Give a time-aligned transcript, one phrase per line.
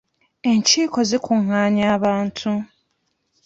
[0.51, 2.51] Enkiiko zikungaanya abantu.